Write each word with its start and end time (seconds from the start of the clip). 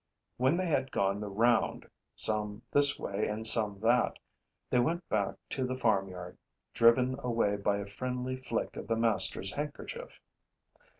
When 0.37 0.57
they 0.57 0.65
had 0.65 0.91
gone 0.91 1.19
the 1.19 1.29
round, 1.29 1.87
some 2.15 2.63
this 2.71 2.97
way 2.97 3.27
and 3.27 3.45
some 3.45 3.79
that, 3.81 4.17
they 4.67 4.79
went 4.79 5.07
back 5.09 5.35
to 5.49 5.63
the 5.67 5.75
farmyard, 5.75 6.39
driven 6.73 7.19
away 7.19 7.55
by 7.55 7.77
a 7.77 7.85
friendly 7.85 8.35
flick 8.35 8.75
of 8.77 8.87
the 8.87 8.95
master's 8.95 9.53
handkerchief. 9.53 10.19